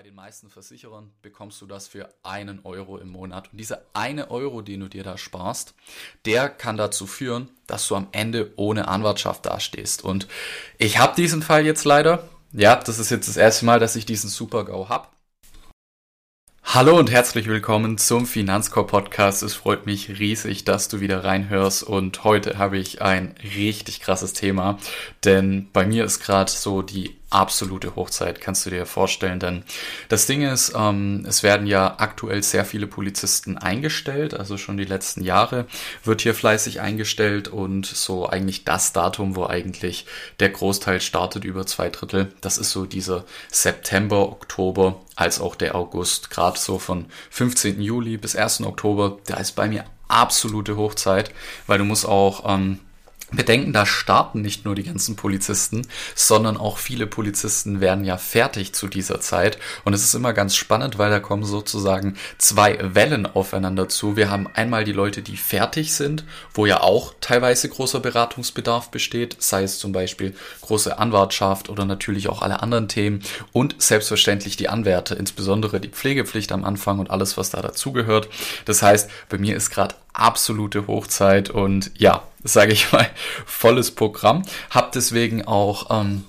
Bei 0.00 0.04
den 0.04 0.14
meisten 0.14 0.48
Versicherern 0.48 1.10
bekommst 1.20 1.60
du 1.60 1.66
das 1.66 1.86
für 1.86 2.08
einen 2.22 2.60
Euro 2.64 2.96
im 2.96 3.10
Monat. 3.10 3.52
Und 3.52 3.58
dieser 3.58 3.82
eine 3.92 4.30
Euro, 4.30 4.62
den 4.62 4.80
du 4.80 4.88
dir 4.88 5.04
da 5.04 5.18
sparst, 5.18 5.74
der 6.24 6.48
kann 6.48 6.78
dazu 6.78 7.06
führen, 7.06 7.50
dass 7.66 7.86
du 7.86 7.96
am 7.96 8.08
Ende 8.12 8.50
ohne 8.56 8.88
Anwartschaft 8.88 9.44
dastehst. 9.44 10.02
Und 10.02 10.26
ich 10.78 10.98
habe 10.98 11.14
diesen 11.16 11.42
Fall 11.42 11.66
jetzt 11.66 11.84
leider. 11.84 12.26
Ja, 12.52 12.76
das 12.76 12.98
ist 12.98 13.10
jetzt 13.10 13.28
das 13.28 13.36
erste 13.36 13.66
Mal, 13.66 13.78
dass 13.78 13.94
ich 13.94 14.06
diesen 14.06 14.30
Super-GAU 14.30 14.88
habe. 14.88 15.06
Hallo 16.72 16.96
und 16.96 17.10
herzlich 17.10 17.48
willkommen 17.48 17.98
zum 17.98 18.26
Finanzcore 18.26 18.86
Podcast. 18.86 19.42
Es 19.42 19.54
freut 19.54 19.86
mich 19.86 20.20
riesig, 20.20 20.64
dass 20.64 20.86
du 20.86 21.00
wieder 21.00 21.24
reinhörst 21.24 21.82
und 21.82 22.22
heute 22.22 22.58
habe 22.58 22.78
ich 22.78 23.02
ein 23.02 23.34
richtig 23.56 23.98
krasses 23.98 24.34
Thema, 24.34 24.78
denn 25.24 25.66
bei 25.72 25.84
mir 25.84 26.04
ist 26.04 26.20
gerade 26.20 26.48
so 26.48 26.82
die 26.82 27.16
absolute 27.30 27.94
Hochzeit, 27.96 28.40
kannst 28.40 28.66
du 28.66 28.70
dir 28.70 28.86
vorstellen. 28.86 29.40
Denn 29.40 29.64
das 30.08 30.26
Ding 30.26 30.42
ist, 30.42 30.72
ähm, 30.76 31.24
es 31.26 31.42
werden 31.42 31.66
ja 31.66 31.94
aktuell 31.98 32.42
sehr 32.42 32.64
viele 32.64 32.86
Polizisten 32.86 33.56
eingestellt, 33.56 34.34
also 34.34 34.56
schon 34.56 34.76
die 34.76 34.84
letzten 34.84 35.24
Jahre 35.24 35.66
wird 36.04 36.20
hier 36.20 36.34
fleißig 36.34 36.80
eingestellt 36.80 37.48
und 37.48 37.86
so 37.86 38.28
eigentlich 38.28 38.64
das 38.64 38.92
Datum, 38.92 39.36
wo 39.36 39.46
eigentlich 39.46 40.06
der 40.40 40.50
Großteil 40.50 41.00
startet, 41.00 41.44
über 41.44 41.66
zwei 41.66 41.88
Drittel, 41.88 42.32
das 42.40 42.58
ist 42.58 42.70
so 42.70 42.84
dieser 42.84 43.24
September, 43.50 44.30
Oktober, 44.30 45.00
als 45.20 45.38
auch 45.38 45.54
der 45.54 45.74
August, 45.74 46.30
gerade 46.30 46.58
so 46.58 46.78
von 46.78 47.04
15. 47.28 47.82
Juli 47.82 48.16
bis 48.16 48.34
1. 48.34 48.62
Oktober, 48.62 49.18
da 49.26 49.36
ist 49.36 49.52
bei 49.52 49.68
mir 49.68 49.84
absolute 50.08 50.78
Hochzeit, 50.78 51.30
weil 51.66 51.76
du 51.76 51.84
musst 51.84 52.06
auch 52.06 52.42
ähm, 52.46 52.80
bedenken, 53.32 53.72
da 53.72 53.86
starten 53.86 54.40
nicht 54.42 54.64
nur 54.64 54.74
die 54.74 54.82
ganzen 54.82 55.16
Polizisten, 55.16 55.86
sondern 56.14 56.56
auch 56.56 56.78
viele 56.78 57.06
Polizisten 57.06 57.80
werden 57.80 58.04
ja 58.04 58.16
fertig 58.16 58.72
zu 58.72 58.88
dieser 58.88 59.20
Zeit. 59.20 59.58
Und 59.84 59.92
es 59.92 60.04
ist 60.04 60.14
immer 60.14 60.32
ganz 60.32 60.56
spannend, 60.56 60.98
weil 60.98 61.10
da 61.10 61.20
kommen 61.20 61.44
sozusagen 61.44 62.16
zwei 62.38 62.78
Wellen 62.94 63.26
aufeinander 63.26 63.88
zu. 63.88 64.16
Wir 64.16 64.30
haben 64.30 64.48
einmal 64.54 64.84
die 64.84 64.92
Leute, 64.92 65.22
die 65.22 65.36
fertig 65.36 65.94
sind, 65.94 66.24
wo 66.54 66.66
ja 66.66 66.80
auch 66.80 67.14
teilweise 67.20 67.68
großer 67.68 68.00
Beratungsbedarf 68.00 68.90
besteht, 68.90 69.36
sei 69.38 69.62
es 69.62 69.78
zum 69.78 69.92
Beispiel 69.92 70.34
große 70.62 70.98
Anwartschaft 70.98 71.68
oder 71.68 71.84
natürlich 71.84 72.28
auch 72.28 72.42
alle 72.42 72.62
anderen 72.62 72.88
Themen 72.88 73.22
und 73.52 73.80
selbstverständlich 73.80 74.56
die 74.56 74.68
Anwärter, 74.68 75.16
insbesondere 75.16 75.80
die 75.80 75.88
Pflegepflicht 75.88 76.52
am 76.52 76.64
Anfang 76.64 76.98
und 76.98 77.10
alles, 77.10 77.36
was 77.36 77.50
da 77.50 77.62
dazugehört. 77.62 78.28
Das 78.64 78.82
heißt, 78.82 79.10
bei 79.28 79.38
mir 79.38 79.56
ist 79.56 79.70
gerade 79.70 79.94
absolute 80.12 80.86
Hochzeit 80.86 81.50
und 81.50 81.90
ja, 81.96 82.22
sage 82.44 82.72
ich 82.72 82.92
mal, 82.92 83.08
volles 83.46 83.90
Programm. 83.90 84.42
Hab 84.70 84.92
deswegen 84.92 85.46
auch 85.46 85.90
ähm, 85.90 86.24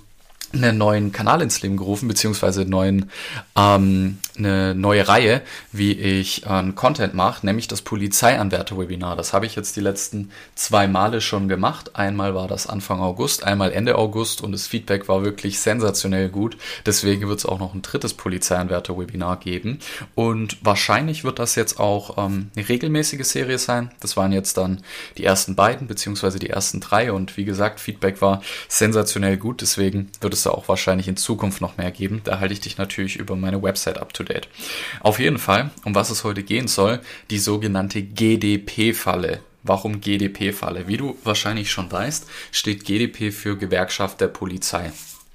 einen 0.53 0.77
neuen 0.77 1.11
Kanal 1.11 1.41
ins 1.41 1.61
Leben 1.61 1.77
gerufen, 1.77 2.07
beziehungsweise 2.07 2.65
neuen, 2.65 3.09
ähm, 3.57 4.19
eine 4.37 4.75
neue 4.75 5.07
Reihe, 5.07 5.41
wie 5.71 5.93
ich 5.93 6.43
ähm, 6.45 6.75
Content 6.75 7.13
mache, 7.13 7.45
nämlich 7.45 7.69
das 7.69 7.81
Polizeianwärter-Webinar. 7.81 9.15
Das 9.15 9.33
habe 9.33 9.45
ich 9.45 9.55
jetzt 9.55 9.75
die 9.77 9.79
letzten 9.81 10.31
zwei 10.55 10.87
Male 10.87 11.21
schon 11.21 11.47
gemacht. 11.47 11.95
Einmal 11.95 12.35
war 12.35 12.49
das 12.49 12.67
Anfang 12.67 12.99
August, 12.99 13.45
einmal 13.45 13.71
Ende 13.71 13.97
August 13.97 14.41
und 14.41 14.51
das 14.51 14.67
Feedback 14.67 15.07
war 15.07 15.23
wirklich 15.23 15.59
sensationell 15.59 16.27
gut. 16.27 16.57
Deswegen 16.85 17.29
wird 17.29 17.39
es 17.39 17.45
auch 17.45 17.59
noch 17.59 17.73
ein 17.73 17.81
drittes 17.81 18.13
Polizeianwärter-Webinar 18.13 19.37
geben. 19.37 19.79
Und 20.15 20.57
wahrscheinlich 20.61 21.23
wird 21.23 21.39
das 21.39 21.55
jetzt 21.55 21.79
auch 21.79 22.17
ähm, 22.17 22.51
eine 22.55 22.67
regelmäßige 22.67 23.25
Serie 23.25 23.57
sein. 23.57 23.91
Das 24.01 24.17
waren 24.17 24.33
jetzt 24.33 24.57
dann 24.57 24.81
die 25.17 25.23
ersten 25.23 25.55
beiden, 25.55 25.87
beziehungsweise 25.87 26.39
die 26.39 26.49
ersten 26.49 26.81
drei. 26.81 27.13
Und 27.13 27.37
wie 27.37 27.45
gesagt, 27.45 27.79
Feedback 27.79 28.21
war 28.21 28.41
sensationell 28.67 29.37
gut. 29.37 29.61
Deswegen 29.61 30.11
wird 30.19 30.33
es 30.33 30.41
es 30.41 30.43
da 30.43 30.51
auch 30.51 30.67
wahrscheinlich 30.67 31.07
in 31.07 31.17
Zukunft 31.17 31.61
noch 31.61 31.77
mehr 31.77 31.91
geben. 31.91 32.21
Da 32.23 32.39
halte 32.39 32.53
ich 32.53 32.59
dich 32.59 32.77
natürlich 32.77 33.15
über 33.15 33.35
meine 33.35 33.61
Website 33.61 33.97
up 33.97 34.13
to 34.13 34.20
date. 34.23 34.47
Auf 35.01 35.19
jeden 35.19 35.37
Fall, 35.37 35.71
um 35.85 35.95
was 35.95 36.09
es 36.09 36.23
heute 36.23 36.43
gehen 36.43 36.67
soll, 36.67 36.99
die 37.29 37.39
sogenannte 37.39 38.01
GDP-Falle. 38.01 39.41
Warum 39.63 40.01
GDP-Falle? 40.01 40.87
Wie 40.87 40.97
du 40.97 41.17
wahrscheinlich 41.23 41.71
schon 41.71 41.91
weißt, 41.91 42.27
steht 42.51 42.85
GDP 42.85 43.31
für 43.31 43.57
Gewerkschaft 43.57 44.19
der 44.19 44.27
Polizei. 44.27 44.91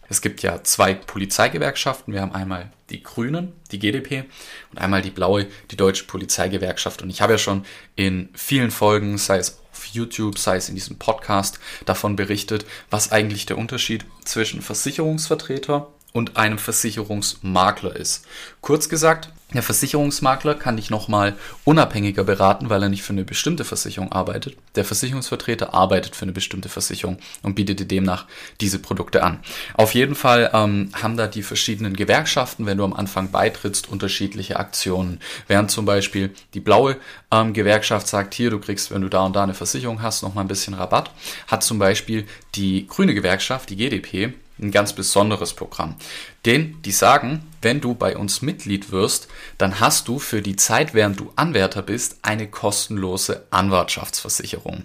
Es 0.09 0.21
gibt 0.21 0.43
ja 0.43 0.63
zwei 0.63 0.95
Polizeigewerkschaften. 0.95 2.13
Wir 2.13 2.21
haben 2.21 2.35
einmal 2.35 2.71
die 2.91 3.03
Grünen, 3.03 3.53
die 3.73 3.79
GDP, 3.79 4.25
und 4.71 4.79
einmal 4.79 5.03
die 5.03 5.11
blaue, 5.11 5.47
die 5.71 5.77
Deutsche 5.77 6.05
Polizeigewerkschaft. 6.05 7.03
Und 7.03 7.11
ich 7.11 7.21
habe 7.21 7.33
ja 7.33 7.39
schon 7.39 7.65
in 7.97 8.29
vielen 8.35 8.71
Folgen, 8.71 9.19
sei 9.19 9.39
es 9.39 9.61
auf 9.73 9.87
YouTube, 9.87 10.39
sei 10.39 10.57
es 10.57 10.69
in 10.69 10.75
diesem 10.75 10.99
Podcast, 10.99 11.59
davon 11.85 12.17
berichtet, 12.17 12.65
was 12.91 13.13
eigentlich 13.13 13.47
der 13.47 13.59
Unterschied 13.59 14.05
zwischen 14.25 14.63
Versicherungsvertreter 14.63 15.89
und 16.17 16.39
einem 16.39 16.57
Versicherungsmakler 16.57 17.95
ist. 17.95 18.25
Kurz 18.63 18.89
gesagt, 18.89 19.29
der 19.55 19.63
Versicherungsmakler 19.63 20.55
kann 20.55 20.77
dich 20.77 20.91
nochmal 20.91 21.35
unabhängiger 21.65 22.25
beraten, 22.25 22.69
weil 22.69 22.83
er 22.83 22.89
nicht 22.89 23.03
für 23.03 23.13
eine 23.13 23.23
bestimmte 23.23 23.65
Versicherung 23.65 24.11
arbeitet. 24.11 24.57
Der 24.75 24.85
Versicherungsvertreter 24.85 25.73
arbeitet 25.73 26.17
für 26.17 26.23
eine 26.23 26.33
bestimmte 26.33 26.69
Versicherung 26.69 27.19
und 27.43 27.55
bietet 27.55 27.79
dir 27.79 27.87
demnach 27.87 28.25
diese 28.61 28.81
Produkte 28.81 29.23
an. 29.23 29.39
Auf 29.75 29.95
jeden 29.95 30.15
Fall 30.15 30.51
ähm, 30.53 30.91
haben 31.01 31.17
da 31.17 31.29
die 31.29 31.43
verschiedenen 31.43 31.95
Gewerkschaften, 31.95 32.67
wenn 32.67 32.79
du 32.79 32.85
am 32.85 32.93
Anfang 32.93 33.31
beitrittst, 33.31 33.89
unterschiedliche 33.89 34.57
Aktionen. 34.57 35.21
Während 35.47 35.71
zum 35.71 35.85
Beispiel 35.85 36.35
die 36.55 36.61
blaue 36.61 36.97
ähm, 37.31 37.53
Gewerkschaft 37.53 38.09
sagt, 38.09 38.35
hier, 38.35 38.51
du 38.51 38.59
kriegst, 38.59 38.91
wenn 38.91 39.03
du 39.03 39.09
da 39.09 39.25
und 39.27 39.37
da 39.37 39.45
eine 39.45 39.55
Versicherung 39.55 40.03
hast, 40.03 40.23
nochmal 40.23 40.45
ein 40.45 40.49
bisschen 40.49 40.75
Rabatt, 40.75 41.13
hat 41.47 41.63
zum 41.63 41.79
Beispiel 41.79 42.27
die 42.57 42.87
grüne 42.89 43.15
Gewerkschaft, 43.15 43.71
die 43.71 43.77
GDP, 43.77 44.33
ein 44.59 44.71
ganz 44.71 44.93
besonderes 44.95 45.55
Programm. 45.55 45.97
Denn 46.45 46.81
die 46.83 46.93
sagen, 46.93 47.47
wenn 47.63 47.81
du 47.81 47.95
bei 47.95 48.17
uns 48.17 48.43
Mitglied 48.43 48.91
wirst, 48.91 49.29
dann 49.59 49.81
hast 49.81 50.09
du 50.09 50.19
für 50.19 50.43
die 50.43 50.57
Zeit, 50.57 50.95
während 50.95 51.21
du 51.21 51.33
Anwärter 51.37 51.83
bist, 51.83 52.19
eine 52.23 52.49
kostenlose 52.49 53.47
Anwartschaftsversicherung. 53.51 54.85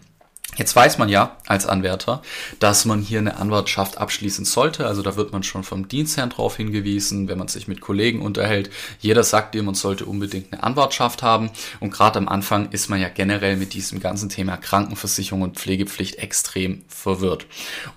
Jetzt 0.57 0.75
weiß 0.75 0.97
man 0.97 1.07
ja 1.07 1.37
als 1.47 1.65
Anwärter, 1.65 2.21
dass 2.59 2.83
man 2.83 2.99
hier 2.99 3.19
eine 3.19 3.37
Anwartschaft 3.37 3.97
abschließen 3.97 4.43
sollte. 4.43 4.85
Also 4.85 5.01
da 5.01 5.15
wird 5.15 5.31
man 5.31 5.43
schon 5.43 5.63
vom 5.63 5.87
Dienstherrn 5.87 6.29
drauf 6.29 6.57
hingewiesen, 6.57 7.29
wenn 7.29 7.37
man 7.37 7.47
sich 7.47 7.69
mit 7.69 7.79
Kollegen 7.79 8.21
unterhält. 8.21 8.69
Jeder 8.99 9.23
sagt 9.23 9.55
dir, 9.55 9.63
man 9.63 9.75
sollte 9.75 10.05
unbedingt 10.05 10.51
eine 10.51 10.61
Anwartschaft 10.61 11.23
haben. 11.23 11.51
Und 11.79 11.91
gerade 11.91 12.19
am 12.19 12.27
Anfang 12.27 12.69
ist 12.71 12.89
man 12.89 12.99
ja 12.99 13.07
generell 13.07 13.55
mit 13.55 13.73
diesem 13.73 14.01
ganzen 14.01 14.27
Thema 14.27 14.57
Krankenversicherung 14.57 15.41
und 15.41 15.57
Pflegepflicht 15.57 16.15
extrem 16.15 16.83
verwirrt. 16.89 17.45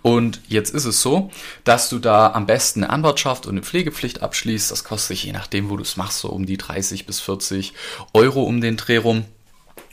Und 0.02 0.40
jetzt 0.46 0.72
ist 0.72 0.84
es 0.84 1.02
so, 1.02 1.32
dass 1.64 1.88
du 1.88 1.98
da 1.98 2.32
am 2.34 2.46
besten 2.46 2.84
eine 2.84 2.92
Anwartschaft 2.92 3.46
und 3.46 3.54
eine 3.54 3.62
Pflegepflicht 3.62 4.22
abschließt. 4.22 4.70
Das 4.70 4.84
kostet 4.84 5.08
sich 5.08 5.24
je 5.24 5.32
nachdem, 5.32 5.70
wo 5.70 5.76
du 5.76 5.82
es 5.82 5.96
machst, 5.96 6.20
so 6.20 6.28
um 6.28 6.46
die 6.46 6.56
30 6.56 7.04
bis 7.04 7.18
40 7.18 7.72
Euro 8.12 8.44
um 8.44 8.60
den 8.60 8.76
Dreh 8.76 8.98
rum. 8.98 9.24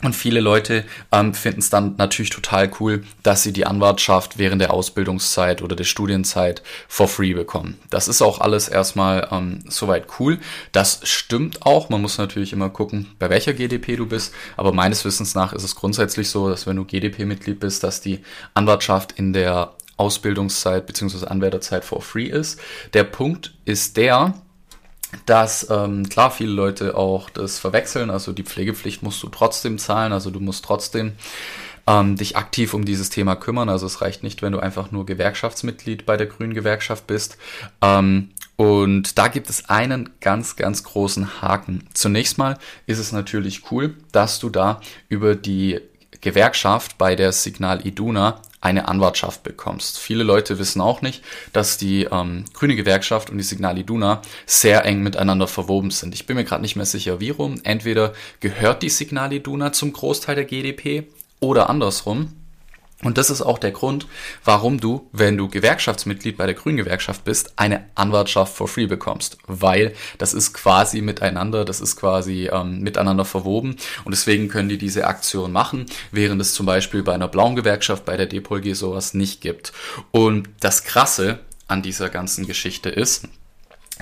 Und 0.03 0.15
viele 0.15 0.39
Leute 0.39 0.83
ähm, 1.11 1.33
finden 1.33 1.59
es 1.59 1.69
dann 1.69 1.95
natürlich 1.97 2.31
total 2.31 2.71
cool, 2.79 3.03
dass 3.23 3.43
sie 3.43 3.53
die 3.53 3.65
Anwartschaft 3.65 4.37
während 4.37 4.61
der 4.61 4.73
Ausbildungszeit 4.73 5.61
oder 5.61 5.75
der 5.75 5.83
Studienzeit 5.83 6.63
for 6.87 7.07
free 7.07 7.33
bekommen. 7.33 7.77
Das 7.89 8.07
ist 8.07 8.21
auch 8.21 8.41
alles 8.41 8.67
erstmal 8.67 9.27
ähm, 9.31 9.59
soweit 9.67 10.07
cool. 10.19 10.39
Das 10.71 11.01
stimmt 11.03 11.65
auch. 11.65 11.89
Man 11.89 12.01
muss 12.01 12.17
natürlich 12.17 12.53
immer 12.53 12.69
gucken, 12.69 13.07
bei 13.19 13.29
welcher 13.29 13.53
GDP 13.53 13.95
du 13.95 14.07
bist. 14.07 14.33
Aber 14.57 14.73
meines 14.73 15.05
Wissens 15.05 15.35
nach 15.35 15.53
ist 15.53 15.63
es 15.63 15.75
grundsätzlich 15.75 16.29
so, 16.29 16.49
dass 16.49 16.65
wenn 16.65 16.75
du 16.75 16.85
GDP-Mitglied 16.85 17.59
bist, 17.59 17.83
dass 17.83 18.01
die 18.01 18.21
Anwartschaft 18.53 19.13
in 19.13 19.33
der 19.33 19.73
Ausbildungszeit 19.97 20.87
bzw. 20.87 21.27
Anwärterzeit 21.27 21.85
for 21.85 22.01
free 22.01 22.25
ist. 22.25 22.59
Der 22.93 23.03
Punkt 23.03 23.53
ist 23.65 23.97
der, 23.97 24.33
dass 25.25 25.69
ähm, 25.69 26.07
klar 26.09 26.31
viele 26.31 26.51
Leute 26.51 26.95
auch 26.95 27.29
das 27.29 27.59
verwechseln. 27.59 28.09
Also 28.09 28.31
die 28.33 28.43
Pflegepflicht 28.43 29.03
musst 29.03 29.21
du 29.23 29.29
trotzdem 29.29 29.77
zahlen, 29.77 30.13
also 30.13 30.31
du 30.31 30.39
musst 30.39 30.65
trotzdem 30.65 31.13
ähm, 31.87 32.15
dich 32.15 32.37
aktiv 32.37 32.73
um 32.73 32.85
dieses 32.85 33.09
Thema 33.09 33.35
kümmern. 33.35 33.69
Also 33.69 33.85
es 33.85 34.01
reicht 34.01 34.23
nicht, 34.23 34.41
wenn 34.41 34.53
du 34.53 34.59
einfach 34.59 34.91
nur 34.91 35.05
Gewerkschaftsmitglied 35.05 36.05
bei 36.05 36.17
der 36.17 36.27
Grünen 36.27 36.53
Gewerkschaft 36.53 37.07
bist. 37.07 37.37
Ähm, 37.81 38.29
und 38.55 39.17
da 39.17 39.27
gibt 39.27 39.49
es 39.49 39.69
einen 39.69 40.11
ganz, 40.19 40.55
ganz 40.55 40.83
großen 40.83 41.41
Haken. 41.41 41.87
Zunächst 41.93 42.37
mal 42.37 42.57
ist 42.85 42.99
es 42.99 43.11
natürlich 43.11 43.71
cool, 43.71 43.95
dass 44.11 44.39
du 44.39 44.49
da 44.49 44.81
über 45.09 45.35
die 45.35 45.79
Gewerkschaft 46.21 46.97
bei 46.99 47.15
der 47.15 47.31
Signal 47.31 47.85
Iduna 47.85 48.39
eine 48.61 48.87
Anwartschaft 48.87 49.43
bekommst. 49.43 49.99
Viele 49.99 50.23
Leute 50.23 50.59
wissen 50.59 50.81
auch 50.81 51.01
nicht, 51.01 51.23
dass 51.51 51.77
die 51.77 52.03
ähm, 52.03 52.45
Grüne 52.53 52.75
Gewerkschaft 52.75 53.29
und 53.29 53.37
die 53.37 53.43
Signal 53.43 53.77
Iduna 53.77 54.21
sehr 54.45 54.85
eng 54.85 55.01
miteinander 55.01 55.47
verwoben 55.47 55.91
sind. 55.91 56.13
Ich 56.13 56.27
bin 56.27 56.37
mir 56.37 56.45
gerade 56.45 56.61
nicht 56.61 56.75
mehr 56.75 56.85
sicher, 56.85 57.19
wie 57.19 57.31
rum. 57.31 57.59
Entweder 57.63 58.13
gehört 58.39 58.83
die 58.83 58.89
Signal 58.89 59.33
Iduna 59.33 59.73
zum 59.73 59.91
Großteil 59.91 60.35
der 60.35 60.45
GDP 60.45 61.07
oder 61.39 61.69
andersrum. 61.69 62.33
Und 63.03 63.17
das 63.17 63.29
ist 63.29 63.41
auch 63.41 63.57
der 63.57 63.71
Grund, 63.71 64.07
warum 64.43 64.79
du, 64.79 65.09
wenn 65.11 65.37
du 65.37 65.47
Gewerkschaftsmitglied 65.47 66.37
bei 66.37 66.45
der 66.45 66.55
Grünen 66.55 66.77
Gewerkschaft 66.77 67.23
bist, 67.23 67.53
eine 67.55 67.85
Anwartschaft 67.95 68.55
for 68.55 68.67
free 68.67 68.85
bekommst. 68.85 69.37
Weil 69.47 69.93
das 70.17 70.33
ist 70.33 70.53
quasi 70.53 71.01
miteinander, 71.01 71.65
das 71.65 71.81
ist 71.81 71.95
quasi 71.95 72.49
ähm, 72.51 72.81
miteinander 72.81 73.25
verwoben. 73.25 73.77
Und 74.05 74.11
deswegen 74.11 74.47
können 74.47 74.69
die 74.69 74.77
diese 74.77 75.07
Aktion 75.07 75.51
machen, 75.51 75.85
während 76.11 76.41
es 76.41 76.53
zum 76.53 76.65
Beispiel 76.65 77.03
bei 77.03 77.13
einer 77.13 77.27
blauen 77.27 77.55
Gewerkschaft, 77.55 78.05
bei 78.05 78.17
der 78.17 78.27
DPOLG 78.27 78.75
sowas 78.75 79.13
nicht 79.13 79.41
gibt. 79.41 79.73
Und 80.11 80.49
das 80.59 80.83
Krasse 80.83 81.39
an 81.67 81.81
dieser 81.81 82.09
ganzen 82.09 82.45
Geschichte 82.45 82.89
ist, 82.89 83.27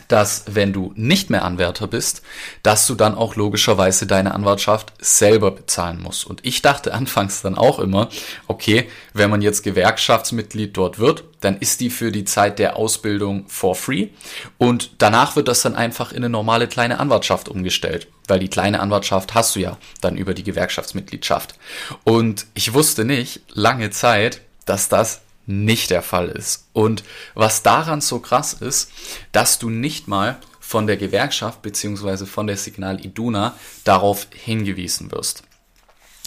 dass 0.08 0.44
wenn 0.48 0.74
du 0.74 0.94
nicht 0.96 1.30
mehr 1.30 1.44
Anwärter 1.44 1.88
bist, 1.88 2.22
dass 2.64 2.88
du 2.88 2.96
dann 2.96 3.16
auch 3.16 3.36
logischerweise 3.36 4.08
deine 4.08 4.34
Anwartschaft 4.34 4.94
selber 5.00 5.52
bezahlen 5.52 6.02
musst. 6.02 6.26
Und 6.26 6.46
ich 6.46 6.62
dachte 6.62 6.94
anfangs 7.00 7.42
dann 7.42 7.58
auch 7.58 7.80
immer, 7.80 8.10
okay, 8.48 8.90
wenn 9.14 9.30
man 9.30 9.42
jetzt 9.42 9.64
Gewerkschaftsmitglied 9.64 10.76
dort 10.76 11.00
wird, 11.00 11.24
dann 11.42 11.58
ist 11.58 11.80
die 11.80 11.90
für 11.90 12.12
die 12.12 12.26
Zeit 12.26 12.60
der 12.60 12.76
Ausbildung 12.76 13.46
for 13.48 13.76
free 13.76 14.10
und 14.58 14.92
danach 14.98 15.36
wird 15.36 15.48
das 15.48 15.62
dann 15.62 15.76
einfach 15.76 16.12
in 16.12 16.18
eine 16.18 16.30
normale 16.30 16.68
kleine 16.68 17.00
Anwartschaft 17.00 17.48
umgestellt, 17.48 18.08
weil 18.28 18.40
die 18.40 18.50
kleine 18.50 18.80
Anwartschaft 18.80 19.34
hast 19.34 19.56
du 19.56 19.60
ja 19.62 19.78
dann 20.02 20.18
über 20.18 20.34
die 20.34 20.44
Gewerkschaftsmitgliedschaft. 20.44 21.56
Und 22.04 22.46
ich 22.54 22.74
wusste 22.74 23.06
nicht 23.06 23.42
lange 23.54 23.90
Zeit, 23.90 24.42
dass 24.66 24.90
das 24.90 25.22
nicht 25.50 25.90
der 25.90 26.04
Fall 26.04 26.30
ist. 26.30 26.68
Und 26.74 27.04
was 27.34 27.64
daran 27.64 28.02
so 28.02 28.20
krass 28.20 28.54
ist, 28.54 28.92
dass 29.32 29.58
du 29.58 29.70
nicht 29.70 30.08
mal 30.08 30.38
von 30.60 30.86
der 30.86 30.98
Gewerkschaft 30.98 31.64
bzw. 31.64 32.28
von 32.28 32.46
der 32.46 32.56
Signal 32.56 33.04
Iduna 33.04 33.56
darauf 33.84 34.28
hingewiesen 34.32 35.12
wirst. 35.12 35.42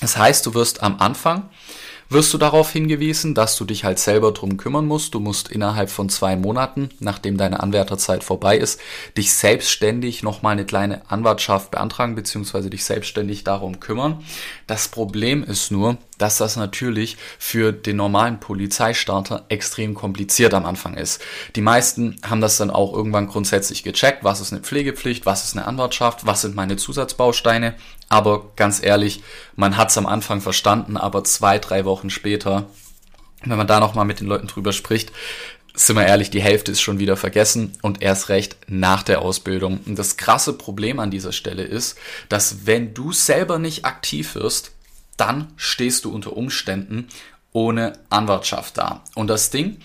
Das 0.01 0.17
heißt, 0.17 0.45
du 0.45 0.55
wirst 0.55 0.83
am 0.83 0.99
Anfang 0.99 1.49
wirst 2.13 2.35
du 2.35 2.39
darauf 2.39 2.71
hingewiesen, 2.71 3.35
dass 3.35 3.57
du 3.57 3.65
dich 3.65 3.85
halt 3.85 3.99
selber 3.99 4.33
drum 4.33 4.57
kümmern 4.57 4.87
musst. 4.87 5.15
Du 5.15 5.21
musst 5.21 5.51
innerhalb 5.51 5.91
von 5.91 6.09
zwei 6.09 6.37
Monaten, 6.37 6.91
nachdem 7.01 7.37
deine 7.37 7.61
Anwärterzeit 7.61 8.23
vorbei 8.23 8.59
ist, 8.59 8.81
dich 9.17 9.33
selbstständig 9.33 10.23
nochmal 10.23 10.53
eine 10.53 10.67
kleine 10.67 11.11
Anwartschaft 11.11 11.71
beantragen 11.71 12.15
bzw. 12.15 12.69
dich 12.69 12.85
selbstständig 12.85 13.45
darum 13.45 13.81
kümmern. 13.81 14.23
Das 14.67 14.89
Problem 14.89 15.43
ist 15.43 15.71
nur, 15.71 15.97
dass 16.23 16.39
das 16.39 16.57
natürlich 16.57 17.17
für 17.41 17.73
den 17.73 17.97
normalen 17.97 18.39
Polizeistarter 18.39 19.45
extrem 19.49 19.95
kompliziert 19.95 20.55
am 20.55 20.65
Anfang 20.65 20.95
ist. 20.95 21.21
Die 21.57 21.61
meisten 21.61 22.17
haben 22.23 22.41
das 22.41 22.57
dann 22.57 22.71
auch 22.71 22.95
irgendwann 22.95 23.27
grundsätzlich 23.27 23.83
gecheckt, 23.83 24.23
was 24.23 24.41
ist 24.41 24.53
eine 24.53 24.63
Pflegepflicht, 24.63 25.27
was 25.27 25.45
ist 25.45 25.57
eine 25.57 25.67
Anwartschaft, 25.67 26.25
was 26.25 26.43
sind 26.43 26.55
meine 26.55 26.77
Zusatzbausteine. 26.77 27.75
Aber 28.09 28.53
ganz 28.55 28.81
ehrlich, 28.81 29.23
man 29.57 29.77
hat 29.77 29.91
es 29.91 29.99
am 29.99 30.07
Anfang 30.07 30.41
verstanden, 30.41 30.97
aber 30.97 31.25
zwei, 31.25 31.59
drei 31.59 31.85
Wochen 31.85 32.09
später, 32.09 32.67
wenn 33.45 33.59
man 33.59 33.67
da 33.67 33.81
nochmal 33.81 34.05
mit 34.05 34.21
den 34.21 34.29
Leuten 34.29 34.47
drüber 34.47 34.73
spricht, 34.73 35.11
sind 35.75 35.97
wir 35.97 36.07
ehrlich, 36.07 36.31
die 36.31 36.43
Hälfte 36.43 36.71
ist 36.71 36.83
schon 36.83 36.99
wieder 36.99 37.17
vergessen 37.17 37.73
und 37.83 38.03
erst 38.03 38.29
recht 38.29 38.57
nach 38.69 39.03
der 39.03 39.23
Ausbildung. 39.23 39.81
Und 39.87 39.99
das 39.99 40.17
krasse 40.17 40.53
Problem 40.53 41.01
an 41.01 41.11
dieser 41.11 41.33
Stelle 41.33 41.65
ist, 41.65 41.99
dass 42.29 42.67
wenn 42.67 42.95
du 42.95 43.11
selber 43.13 43.59
nicht 43.59 43.85
aktiv 43.85 44.35
wirst, 44.35 44.72
dann 45.23 45.53
stehst 45.57 46.05
du 46.05 46.13
unter 46.13 46.37
Umständen 46.37 47.07
ohne 47.53 47.93
Anwartschaft 48.09 48.79
da. 48.79 49.03
Und 49.15 49.29
das 49.29 49.51
Ding 49.51 49.77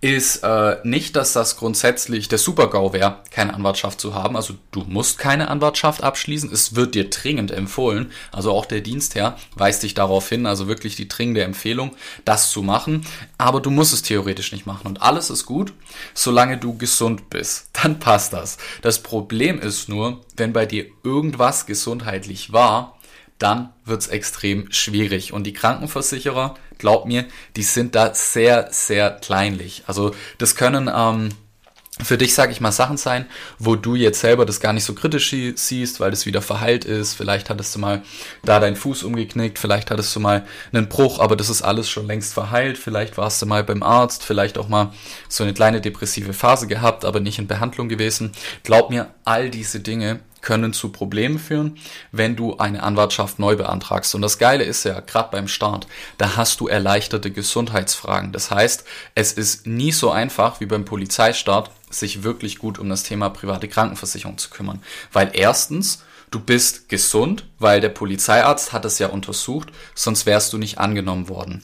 ist 0.00 0.42
äh, 0.42 0.76
nicht, 0.82 1.14
dass 1.14 1.32
das 1.32 1.56
grundsätzlich 1.56 2.26
der 2.28 2.38
Super-GAU 2.38 2.92
wäre, 2.92 3.20
keine 3.30 3.54
Anwartschaft 3.54 4.00
zu 4.00 4.14
haben. 4.14 4.36
Also 4.36 4.54
du 4.72 4.80
musst 4.88 5.18
keine 5.18 5.48
Anwartschaft 5.48 6.02
abschließen. 6.02 6.52
Es 6.52 6.74
wird 6.74 6.94
dir 6.94 7.08
dringend 7.08 7.52
empfohlen. 7.52 8.10
Also 8.32 8.52
auch 8.52 8.66
der 8.66 8.80
Dienstherr 8.80 9.36
weist 9.54 9.82
dich 9.82 9.94
darauf 9.94 10.28
hin, 10.28 10.46
also 10.46 10.66
wirklich 10.66 10.96
die 10.96 11.08
dringende 11.08 11.44
Empfehlung, 11.44 11.92
das 12.24 12.50
zu 12.50 12.62
machen. 12.62 13.06
Aber 13.38 13.60
du 13.60 13.70
musst 13.70 13.94
es 13.94 14.02
theoretisch 14.02 14.52
nicht 14.52 14.66
machen. 14.66 14.88
Und 14.88 15.00
alles 15.00 15.30
ist 15.30 15.46
gut, 15.46 15.72
solange 16.12 16.58
du 16.58 16.76
gesund 16.76 17.30
bist. 17.30 17.70
Dann 17.82 17.98
passt 17.98 18.32
das. 18.32 18.58
Das 18.82 19.00
Problem 19.00 19.58
ist 19.58 19.88
nur, 19.88 20.20
wenn 20.36 20.52
bei 20.52 20.66
dir 20.66 20.86
irgendwas 21.02 21.66
gesundheitlich 21.66 22.52
war, 22.52 22.98
dann 23.42 23.70
wird's 23.84 24.08
extrem 24.08 24.70
schwierig. 24.70 25.32
Und 25.32 25.44
die 25.44 25.52
Krankenversicherer, 25.52 26.54
glaub 26.78 27.06
mir, 27.06 27.24
die 27.56 27.62
sind 27.62 27.94
da 27.94 28.14
sehr, 28.14 28.68
sehr 28.70 29.10
kleinlich. 29.10 29.82
Also 29.86 30.14
das 30.38 30.54
können 30.54 30.90
ähm, 30.94 31.30
für 32.00 32.16
dich, 32.16 32.34
sage 32.34 32.52
ich 32.52 32.60
mal, 32.60 32.72
Sachen 32.72 32.96
sein, 32.96 33.26
wo 33.58 33.76
du 33.76 33.94
jetzt 33.94 34.20
selber 34.20 34.46
das 34.46 34.60
gar 34.60 34.72
nicht 34.72 34.84
so 34.84 34.94
kritisch 34.94 35.34
siehst, 35.54 36.00
weil 36.00 36.10
das 36.10 36.26
wieder 36.26 36.40
verheilt 36.40 36.84
ist. 36.84 37.14
Vielleicht 37.14 37.50
hattest 37.50 37.74
du 37.74 37.78
mal 37.78 38.02
da 38.44 38.60
deinen 38.60 38.76
Fuß 38.76 39.02
umgeknickt, 39.02 39.58
vielleicht 39.58 39.90
hattest 39.90 40.14
du 40.16 40.20
mal 40.20 40.46
einen 40.72 40.88
Bruch, 40.88 41.20
aber 41.20 41.36
das 41.36 41.50
ist 41.50 41.62
alles 41.62 41.90
schon 41.90 42.06
längst 42.06 42.32
verheilt. 42.32 42.78
Vielleicht 42.78 43.18
warst 43.18 43.42
du 43.42 43.46
mal 43.46 43.62
beim 43.62 43.82
Arzt, 43.82 44.24
vielleicht 44.24 44.56
auch 44.58 44.68
mal 44.68 44.92
so 45.28 45.44
eine 45.44 45.52
kleine 45.52 45.80
depressive 45.80 46.32
Phase 46.32 46.66
gehabt, 46.66 47.04
aber 47.04 47.20
nicht 47.20 47.38
in 47.38 47.46
Behandlung 47.46 47.88
gewesen. 47.88 48.32
Glaub 48.62 48.90
mir, 48.90 49.14
all 49.24 49.50
diese 49.50 49.80
Dinge 49.80 50.20
können 50.42 50.72
zu 50.72 50.90
Problemen 50.90 51.38
führen, 51.38 51.78
wenn 52.10 52.36
du 52.36 52.58
eine 52.58 52.82
Anwartschaft 52.82 53.38
neu 53.38 53.56
beantragst. 53.56 54.14
Und 54.14 54.22
das 54.22 54.38
Geile 54.38 54.64
ist 54.64 54.84
ja, 54.84 55.00
gerade 55.00 55.30
beim 55.30 55.48
Start, 55.48 55.86
da 56.18 56.36
hast 56.36 56.60
du 56.60 56.68
erleichterte 56.68 57.30
Gesundheitsfragen. 57.30 58.32
Das 58.32 58.50
heißt, 58.50 58.84
es 59.14 59.32
ist 59.32 59.66
nie 59.66 59.92
so 59.92 60.10
einfach 60.10 60.60
wie 60.60 60.66
beim 60.66 60.84
Polizeistart, 60.84 61.70
sich 61.90 62.22
wirklich 62.22 62.58
gut 62.58 62.78
um 62.78 62.88
das 62.88 63.02
Thema 63.02 63.30
private 63.30 63.68
Krankenversicherung 63.68 64.38
zu 64.38 64.50
kümmern. 64.50 64.82
Weil 65.12 65.30
erstens, 65.32 66.02
du 66.30 66.40
bist 66.40 66.88
gesund, 66.88 67.46
weil 67.58 67.80
der 67.80 67.90
Polizeiarzt 67.90 68.72
hat 68.72 68.84
es 68.84 68.98
ja 68.98 69.08
untersucht, 69.08 69.68
sonst 69.94 70.26
wärst 70.26 70.52
du 70.52 70.58
nicht 70.58 70.78
angenommen 70.78 71.28
worden. 71.28 71.62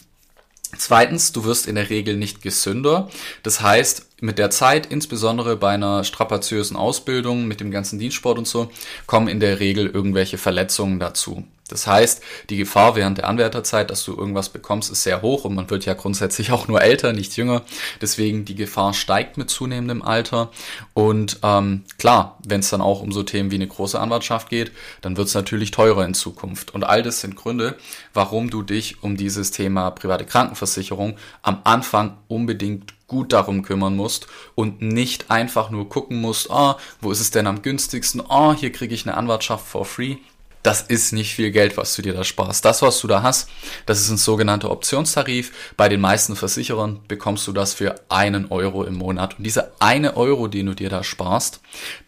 Zweitens, 0.76 1.32
du 1.32 1.44
wirst 1.44 1.66
in 1.66 1.76
der 1.76 1.88
Regel 1.88 2.16
nicht 2.16 2.42
gesünder. 2.42 3.08
Das 3.42 3.62
heißt, 3.62 4.07
mit 4.20 4.38
der 4.38 4.50
Zeit, 4.50 4.87
insbesondere 4.87 5.56
bei 5.56 5.70
einer 5.70 6.05
strapaziösen 6.05 6.76
Ausbildung 6.76 7.47
mit 7.47 7.61
dem 7.61 7.70
ganzen 7.70 7.99
Dienstsport 7.99 8.38
und 8.38 8.49
so, 8.49 8.70
kommen 9.06 9.29
in 9.29 9.41
der 9.41 9.61
Regel 9.61 9.87
irgendwelche 9.87 10.38
Verletzungen 10.38 10.99
dazu. 10.99 11.44
Das 11.69 11.87
heißt, 11.87 12.23
die 12.50 12.56
Gefahr 12.56 12.97
während 12.97 13.19
der 13.19 13.29
Anwärterzeit, 13.29 13.91
dass 13.91 14.05
du 14.05 14.17
irgendwas 14.17 14.49
bekommst, 14.49 14.91
ist 14.91 15.03
sehr 15.03 15.23
hoch 15.23 15.44
und 15.44 15.55
man 15.55 15.70
wird 15.70 15.85
ja 15.85 15.94
grundsätzlich 15.94 16.53
auch 16.53 16.69
nur 16.69 16.82
älter, 16.82 17.12
nicht 17.12 17.37
jünger. 17.37 17.62
Deswegen 18.00 18.44
die 18.44 18.55
Gefahr 18.55 18.94
steigt 18.94 19.37
mit 19.37 19.50
zunehmendem 19.50 20.03
Alter. 20.03 20.50
Und 20.94 21.38
ähm, 21.43 21.85
klar, 21.99 22.38
wenn 22.47 22.61
es 22.61 22.70
dann 22.70 22.81
auch 22.81 23.03
um 23.03 23.12
so 23.12 23.23
Themen 23.23 23.50
wie 23.50 23.56
eine 23.56 23.69
große 23.69 24.00
Anwartschaft 24.00 24.49
geht, 24.49 24.73
dann 25.03 25.17
wird 25.17 25.29
es 25.29 25.35
natürlich 25.35 25.70
teurer 25.70 26.05
in 26.05 26.15
Zukunft. 26.15 26.75
Und 26.75 26.85
all 26.85 27.03
das 27.03 27.20
sind 27.20 27.37
Gründe, 27.37 27.76
warum 28.15 28.50
du 28.50 28.62
dich 28.62 29.03
um 29.03 29.17
dieses 29.17 29.50
Thema 29.50 29.91
private 29.91 30.25
Krankenversicherung 30.25 31.17
am 31.43 31.61
Anfang 31.65 32.17
unbedingt 32.29 32.94
gut 33.06 33.32
darum 33.32 33.62
kümmern 33.62 33.97
musst 33.97 34.26
und 34.55 34.82
nicht 34.82 35.31
einfach 35.31 35.70
nur 35.70 35.88
gucken 35.88 36.20
musst, 36.20 36.50
ah, 36.50 36.73
oh, 36.73 36.81
wo 37.00 37.11
ist 37.11 37.20
es 37.20 37.31
denn 37.31 37.47
am 37.47 37.62
günstigsten? 37.62 38.20
Ah, 38.20 38.50
oh, 38.50 38.55
hier 38.55 38.70
kriege 38.70 38.94
ich 38.94 39.06
eine 39.06 39.17
Anwartschaft 39.17 39.67
for 39.67 39.85
free. 39.85 40.17
Das 40.62 40.82
ist 40.82 41.12
nicht 41.12 41.34
viel 41.34 41.50
Geld, 41.50 41.76
was 41.76 41.94
du 41.94 42.02
dir 42.02 42.14
da 42.14 42.25
sparst. 42.25 42.64
Das, 42.64 42.82
was 42.82 43.00
du 43.00 43.06
da 43.06 43.22
hast, 43.22 43.49
das 43.87 44.00
ist 44.00 44.10
ein 44.10 44.16
sogenannter 44.16 44.70
Optionstarif. 44.70 45.52
Bei 45.76 45.88
den 45.88 46.00
meisten 46.00 46.37
Versicherern 46.37 47.00
bekommst 47.06 47.46
du 47.46 47.52
das 47.52 47.75
für 47.75 47.94
einen 48.08 48.46
Euro 48.50 48.84
im 48.84 48.94
Monat. 48.94 49.38
Und 49.38 49.44
dieser 49.44 49.70
eine 49.78 50.16
Euro, 50.16 50.49
den 50.49 50.66
du 50.66 50.75
dir 50.75 50.90
da 50.90 51.05
sparst, 51.05 51.60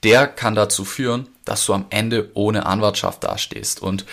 der 0.03 0.27
kann 0.27 0.55
dazu 0.55 0.85
führen, 0.85 1.29
dass 1.45 1.65
du 1.65 1.75
am 1.75 1.87
Ende 1.91 2.31
ohne 2.35 2.67
Anwartschaft 2.67 3.25
dastehst. 3.25 3.83
Und 3.83 4.05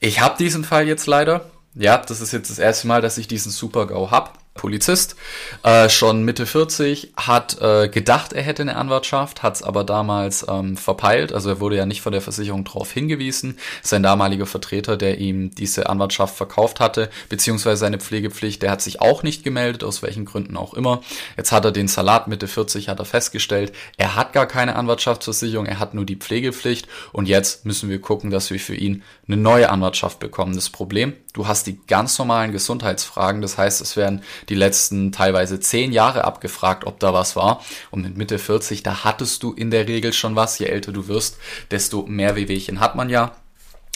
ich 0.00 0.20
habe 0.20 0.36
diesen 0.38 0.64
Fall 0.64 0.86
jetzt 0.86 1.06
leider. 1.06 1.50
Ja, 1.74 1.98
das 1.98 2.20
ist 2.20 2.32
jetzt 2.32 2.50
das 2.50 2.58
erste 2.58 2.86
Mal, 2.86 3.00
dass 3.00 3.18
ich 3.18 3.26
diesen 3.26 3.50
Super-GAU 3.50 4.10
hab. 4.10 4.43
Polizist, 4.54 5.16
äh, 5.64 5.88
schon 5.88 6.24
Mitte 6.24 6.46
40, 6.46 7.12
hat 7.16 7.60
äh, 7.60 7.88
gedacht, 7.88 8.32
er 8.32 8.42
hätte 8.42 8.62
eine 8.62 8.76
Anwartschaft, 8.76 9.42
hat 9.42 9.56
es 9.56 9.62
aber 9.64 9.82
damals 9.82 10.46
ähm, 10.48 10.76
verpeilt, 10.76 11.32
also 11.32 11.50
er 11.50 11.60
wurde 11.60 11.76
ja 11.76 11.86
nicht 11.86 12.02
von 12.02 12.12
der 12.12 12.20
Versicherung 12.20 12.64
darauf 12.64 12.92
hingewiesen. 12.92 13.58
Sein 13.82 14.04
damaliger 14.04 14.46
Vertreter, 14.46 14.96
der 14.96 15.18
ihm 15.18 15.50
diese 15.54 15.88
Anwartschaft 15.88 16.36
verkauft 16.36 16.78
hatte, 16.78 17.10
beziehungsweise 17.28 17.78
seine 17.78 17.98
Pflegepflicht, 17.98 18.62
der 18.62 18.70
hat 18.70 18.80
sich 18.80 19.00
auch 19.00 19.24
nicht 19.24 19.42
gemeldet, 19.42 19.82
aus 19.82 20.02
welchen 20.02 20.24
Gründen 20.24 20.56
auch 20.56 20.74
immer. 20.74 21.02
Jetzt 21.36 21.50
hat 21.50 21.64
er 21.64 21.72
den 21.72 21.88
Salat 21.88 22.28
Mitte 22.28 22.46
40, 22.46 22.88
hat 22.88 23.00
er 23.00 23.04
festgestellt, 23.04 23.72
er 23.96 24.14
hat 24.14 24.32
gar 24.32 24.46
keine 24.46 24.76
Anwartschaftsversicherung, 24.76 25.66
er 25.66 25.80
hat 25.80 25.94
nur 25.94 26.06
die 26.06 26.16
Pflegepflicht 26.16 26.86
und 27.12 27.26
jetzt 27.26 27.66
müssen 27.66 27.90
wir 27.90 28.00
gucken, 28.00 28.30
dass 28.30 28.50
wir 28.50 28.60
für 28.60 28.76
ihn 28.76 29.02
eine 29.26 29.36
neue 29.36 29.68
Anwartschaft 29.68 30.20
bekommen. 30.20 30.54
Das 30.54 30.70
Problem, 30.70 31.14
du 31.34 31.46
hast 31.46 31.66
die 31.66 31.78
ganz 31.86 32.18
normalen 32.18 32.52
Gesundheitsfragen, 32.52 33.42
das 33.42 33.58
heißt, 33.58 33.82
es 33.82 33.96
werden 33.96 34.22
die 34.48 34.54
letzten 34.54 35.12
teilweise 35.12 35.60
zehn 35.60 35.92
Jahre 35.92 36.24
abgefragt, 36.24 36.86
ob 36.86 36.98
da 37.00 37.12
was 37.12 37.36
war. 37.36 37.62
Und 37.90 38.02
mit 38.02 38.16
Mitte 38.16 38.38
40, 38.38 38.82
da 38.82 39.04
hattest 39.04 39.42
du 39.42 39.52
in 39.52 39.70
der 39.70 39.86
Regel 39.86 40.12
schon 40.14 40.36
was. 40.36 40.58
Je 40.58 40.66
älter 40.66 40.92
du 40.92 41.08
wirst, 41.08 41.36
desto 41.70 42.06
mehr 42.06 42.36
Wehwehchen 42.36 42.80
hat 42.80 42.94
man 42.94 43.10
ja 43.10 43.32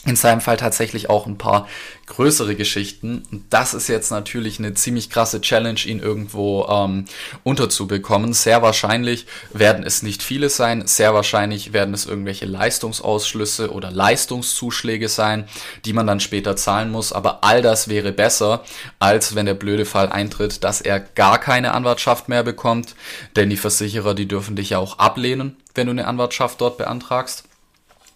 in 0.06 0.16
seinem 0.16 0.40
Fall 0.40 0.56
tatsächlich 0.56 1.10
auch 1.10 1.26
ein 1.26 1.38
paar 1.38 1.68
größere 2.06 2.54
Geschichten. 2.54 3.44
Das 3.50 3.74
ist 3.74 3.88
jetzt 3.88 4.10
natürlich 4.10 4.58
eine 4.58 4.72
ziemlich 4.72 5.10
krasse 5.10 5.40
Challenge, 5.40 5.80
ihn 5.84 5.98
irgendwo 5.98 6.66
ähm, 6.66 7.04
unterzubekommen. 7.42 8.32
Sehr 8.32 8.62
wahrscheinlich 8.62 9.26
werden 9.52 9.84
es 9.84 10.02
nicht 10.02 10.22
viele 10.22 10.50
sein. 10.50 10.86
Sehr 10.86 11.14
wahrscheinlich 11.14 11.72
werden 11.72 11.94
es 11.94 12.06
irgendwelche 12.06 12.46
Leistungsausschlüsse 12.46 13.72
oder 13.72 13.90
Leistungszuschläge 13.90 15.08
sein, 15.08 15.48
die 15.84 15.92
man 15.92 16.06
dann 16.06 16.20
später 16.20 16.56
zahlen 16.56 16.90
muss. 16.90 17.12
Aber 17.12 17.42
all 17.42 17.60
das 17.60 17.88
wäre 17.88 18.12
besser, 18.12 18.64
als 19.00 19.34
wenn 19.34 19.46
der 19.46 19.54
blöde 19.54 19.84
Fall 19.84 20.10
eintritt, 20.10 20.62
dass 20.62 20.80
er 20.80 21.00
gar 21.00 21.38
keine 21.38 21.74
Anwartschaft 21.74 22.28
mehr 22.28 22.44
bekommt. 22.44 22.94
Denn 23.36 23.50
die 23.50 23.56
Versicherer, 23.56 24.14
die 24.14 24.28
dürfen 24.28 24.54
dich 24.54 24.70
ja 24.70 24.78
auch 24.78 24.98
ablehnen, 24.98 25.56
wenn 25.74 25.88
du 25.88 25.90
eine 25.90 26.06
Anwartschaft 26.06 26.60
dort 26.60 26.78
beantragst. 26.78 27.44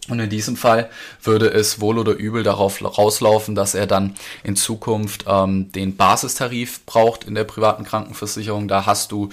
Und 0.09 0.19
in 0.19 0.29
diesem 0.29 0.57
Fall 0.57 0.89
würde 1.21 1.49
es 1.51 1.79
wohl 1.79 1.97
oder 1.97 2.13
übel 2.13 2.43
darauf 2.43 2.81
rauslaufen, 2.81 3.55
dass 3.55 3.75
er 3.75 3.87
dann 3.87 4.15
in 4.43 4.55
Zukunft 4.55 5.25
ähm, 5.27 5.71
den 5.71 5.95
Basistarif 5.95 6.85
braucht 6.85 7.23
in 7.23 7.35
der 7.35 7.43
privaten 7.43 7.83
Krankenversicherung. 7.83 8.67
Da 8.67 8.85
hast 8.85 9.11
du 9.11 9.29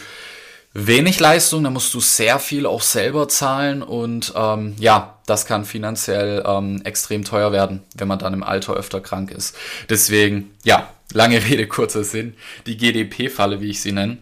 wenig 0.73 1.19
Leistung, 1.19 1.65
da 1.65 1.71
musst 1.71 1.93
du 1.95 2.01
sehr 2.01 2.39
viel 2.39 2.67
auch 2.67 2.83
selber 2.83 3.29
zahlen 3.29 3.83
und 3.83 4.33
ähm, 4.37 4.77
ja, 4.79 5.19
das 5.27 5.47
kann 5.47 5.65
finanziell 5.65 6.45
ähm, 6.47 6.83
extrem 6.85 7.25
teuer 7.25 7.53
werden, 7.53 7.83
wenn 7.97 8.09
man 8.09 8.19
dann 8.19 8.35
im 8.35 8.45
Alter 8.45 8.75
öfter 8.75 9.01
krank 9.01 9.31
ist. 9.33 9.57
Deswegen, 9.89 10.51
ja, 10.63 10.89
lange 11.13 11.45
Rede, 11.49 11.67
kurzer 11.67 12.05
Sinn, 12.05 12.35
die 12.67 12.77
GDP-Falle, 12.77 13.61
wie 13.61 13.71
ich 13.71 13.81
sie 13.81 13.93
nenne, 13.93 14.19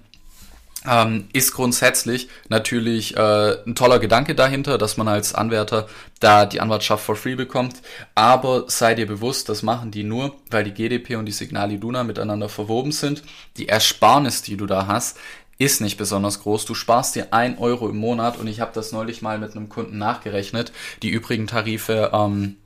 ähm, 0.87 1.29
ist 1.33 1.53
grundsätzlich 1.53 2.29
natürlich 2.49 3.17
äh, 3.17 3.57
ein 3.67 3.75
toller 3.75 3.99
Gedanke 3.99 4.35
dahinter, 4.35 4.79
dass 4.79 4.97
man 4.97 5.09
als 5.09 5.35
Anwärter 5.35 5.89
da 6.21 6.47
die 6.47 6.61
Anwartschaft 6.61 7.05
for 7.05 7.17
free 7.17 7.35
bekommt. 7.35 7.77
Aber 8.15 8.65
sei 8.69 8.95
dir 8.95 9.07
bewusst, 9.07 9.49
das 9.49 9.63
machen 9.63 9.91
die 9.91 10.05
nur, 10.05 10.37
weil 10.51 10.65
die 10.65 10.75
GDP 10.75 11.17
und 11.17 11.27
die 11.27 11.33
Signal 11.33 11.73
Iduna 11.73 12.05
miteinander 12.05 12.49
verwoben 12.49 12.93
sind. 12.93 13.23
Die 13.57 13.69
Ersparnis, 13.69 14.43
die 14.43 14.57
du 14.57 14.67
da 14.67 14.87
hast, 14.87 15.19
ist 15.59 15.81
nicht 15.81 15.99
besonders 15.99 16.41
groß. 16.41 16.65
Du 16.65 16.75
sparst 16.75 17.17
dir 17.17 17.33
ein 17.33 17.59
Euro 17.59 17.89
im 17.89 17.97
Monat 17.97 18.39
und 18.39 18.47
ich 18.47 18.61
habe 18.61 18.71
das 18.73 18.93
neulich 18.93 19.23
mal 19.23 19.39
mit 19.39 19.57
einem 19.57 19.69
Kunden 19.69 19.99
nachgerechnet. 19.99 20.73
Die 21.03 21.11
übrigen 21.11 21.49
Tarife 21.49 22.11
ähm, 22.15 22.57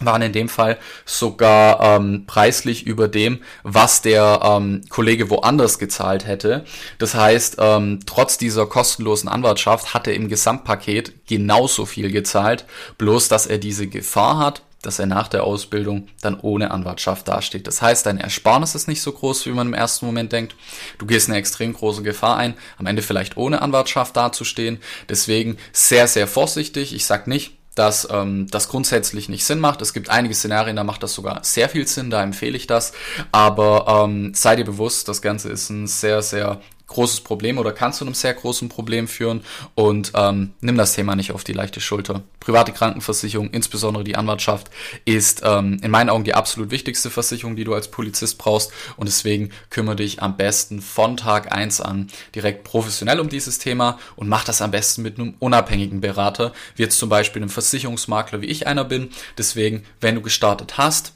waren 0.00 0.22
in 0.22 0.32
dem 0.32 0.48
Fall 0.48 0.78
sogar 1.04 1.80
ähm, 1.80 2.24
preislich 2.26 2.86
über 2.86 3.08
dem, 3.08 3.40
was 3.62 4.02
der 4.02 4.40
ähm, 4.42 4.82
Kollege 4.88 5.30
woanders 5.30 5.78
gezahlt 5.78 6.26
hätte. 6.26 6.64
Das 6.98 7.14
heißt, 7.14 7.56
ähm, 7.58 8.00
trotz 8.06 8.38
dieser 8.38 8.66
kostenlosen 8.66 9.28
Anwartschaft 9.28 9.94
hat 9.94 10.06
er 10.06 10.14
im 10.14 10.28
Gesamtpaket 10.28 11.26
genauso 11.26 11.86
viel 11.86 12.10
gezahlt, 12.10 12.64
bloß 12.98 13.28
dass 13.28 13.46
er 13.46 13.58
diese 13.58 13.86
Gefahr 13.86 14.38
hat, 14.38 14.62
dass 14.82 14.98
er 14.98 15.06
nach 15.06 15.28
der 15.28 15.44
Ausbildung 15.44 16.08
dann 16.22 16.40
ohne 16.40 16.70
Anwartschaft 16.70 17.28
dasteht. 17.28 17.66
Das 17.66 17.82
heißt, 17.82 18.06
dein 18.06 18.18
Ersparnis 18.18 18.74
ist 18.74 18.88
nicht 18.88 19.02
so 19.02 19.12
groß, 19.12 19.46
wie 19.46 19.50
man 19.50 19.68
im 19.68 19.74
ersten 19.74 20.06
Moment 20.06 20.32
denkt. 20.32 20.54
Du 20.98 21.06
gehst 21.06 21.28
eine 21.28 21.38
extrem 21.38 21.74
große 21.74 22.02
Gefahr 22.02 22.36
ein, 22.36 22.54
am 22.78 22.86
Ende 22.86 23.02
vielleicht 23.02 23.36
ohne 23.36 23.60
Anwartschaft 23.60 24.16
dazustehen. 24.16 24.78
Deswegen 25.08 25.58
sehr, 25.72 26.08
sehr 26.08 26.26
vorsichtig. 26.26 26.94
Ich 26.94 27.04
sag 27.04 27.26
nicht, 27.26 27.59
dass 27.80 28.06
ähm, 28.10 28.46
das 28.50 28.68
grundsätzlich 28.68 29.30
nicht 29.30 29.42
Sinn 29.42 29.58
macht. 29.58 29.80
Es 29.80 29.94
gibt 29.94 30.10
einige 30.10 30.34
Szenarien, 30.34 30.76
da 30.76 30.84
macht 30.84 31.02
das 31.02 31.14
sogar 31.14 31.42
sehr 31.44 31.66
viel 31.70 31.86
Sinn, 31.86 32.10
da 32.10 32.22
empfehle 32.22 32.54
ich 32.54 32.66
das. 32.66 32.92
Aber 33.32 34.04
ähm, 34.04 34.34
sei 34.34 34.54
dir 34.56 34.66
bewusst, 34.66 35.08
das 35.08 35.22
Ganze 35.22 35.48
ist 35.48 35.70
ein 35.70 35.86
sehr, 35.86 36.20
sehr 36.20 36.60
großes 36.90 37.22
Problem 37.22 37.58
oder 37.58 37.72
kann 37.72 37.92
zu 37.92 38.04
einem 38.04 38.14
sehr 38.14 38.34
großen 38.34 38.68
Problem 38.68 39.08
führen 39.08 39.42
und 39.74 40.12
ähm, 40.14 40.52
nimm 40.60 40.76
das 40.76 40.92
Thema 40.92 41.16
nicht 41.16 41.32
auf 41.32 41.44
die 41.44 41.52
leichte 41.52 41.80
Schulter. 41.80 42.22
Private 42.40 42.72
Krankenversicherung, 42.72 43.50
insbesondere 43.50 44.04
die 44.04 44.16
Anwartschaft, 44.16 44.70
ist 45.04 45.42
ähm, 45.44 45.78
in 45.82 45.90
meinen 45.90 46.10
Augen 46.10 46.24
die 46.24 46.34
absolut 46.34 46.70
wichtigste 46.70 47.10
Versicherung, 47.10 47.56
die 47.56 47.64
du 47.64 47.74
als 47.74 47.88
Polizist 47.88 48.38
brauchst 48.38 48.72
und 48.96 49.06
deswegen 49.06 49.50
kümmere 49.70 49.96
dich 49.96 50.22
am 50.22 50.36
besten 50.36 50.82
von 50.82 51.16
Tag 51.16 51.52
eins 51.52 51.80
an 51.80 52.08
direkt 52.34 52.64
professionell 52.64 53.20
um 53.20 53.28
dieses 53.28 53.58
Thema 53.58 53.98
und 54.16 54.28
mach 54.28 54.44
das 54.44 54.60
am 54.60 54.70
besten 54.70 55.02
mit 55.02 55.18
einem 55.18 55.34
unabhängigen 55.38 56.00
Berater, 56.00 56.52
wie 56.76 56.82
jetzt 56.82 56.98
zum 56.98 57.08
Beispiel 57.08 57.40
einem 57.40 57.50
Versicherungsmakler, 57.50 58.40
wie 58.40 58.46
ich 58.46 58.66
einer 58.66 58.84
bin. 58.84 59.10
Deswegen, 59.38 59.84
wenn 60.00 60.16
du 60.16 60.20
gestartet 60.20 60.76
hast, 60.76 61.12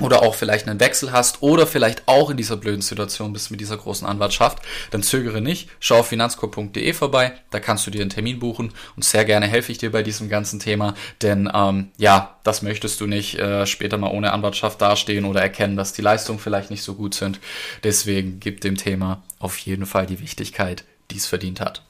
oder 0.00 0.22
auch 0.22 0.34
vielleicht 0.34 0.66
einen 0.66 0.80
Wechsel 0.80 1.12
hast 1.12 1.42
oder 1.42 1.66
vielleicht 1.66 2.08
auch 2.08 2.30
in 2.30 2.36
dieser 2.36 2.56
blöden 2.56 2.80
Situation 2.80 3.32
bist 3.32 3.50
mit 3.50 3.60
dieser 3.60 3.76
großen 3.76 4.06
Anwartschaft, 4.06 4.62
dann 4.90 5.02
zögere 5.02 5.40
nicht, 5.40 5.68
schau 5.80 5.98
auf 5.98 6.08
finanzco.de 6.08 6.92
vorbei, 6.94 7.32
da 7.50 7.60
kannst 7.60 7.86
du 7.86 7.90
dir 7.90 8.00
einen 8.00 8.10
Termin 8.10 8.38
buchen 8.38 8.72
und 8.96 9.04
sehr 9.04 9.24
gerne 9.24 9.46
helfe 9.46 9.70
ich 9.70 9.78
dir 9.78 9.92
bei 9.92 10.02
diesem 10.02 10.30
ganzen 10.30 10.60
Thema, 10.60 10.94
denn 11.20 11.50
ähm, 11.52 11.90
ja, 11.98 12.38
das 12.42 12.62
möchtest 12.62 13.00
du 13.00 13.06
nicht 13.06 13.38
äh, 13.38 13.66
später 13.66 13.98
mal 13.98 14.10
ohne 14.10 14.32
Anwartschaft 14.32 14.80
dastehen 14.80 15.26
oder 15.26 15.42
erkennen, 15.42 15.76
dass 15.76 15.92
die 15.92 16.02
Leistungen 16.02 16.38
vielleicht 16.38 16.70
nicht 16.70 16.82
so 16.82 16.94
gut 16.94 17.14
sind. 17.14 17.38
Deswegen 17.84 18.40
gib 18.40 18.62
dem 18.62 18.76
Thema 18.76 19.22
auf 19.38 19.58
jeden 19.58 19.86
Fall 19.86 20.06
die 20.06 20.20
Wichtigkeit, 20.20 20.84
die 21.10 21.18
es 21.18 21.26
verdient 21.26 21.60
hat. 21.60 21.82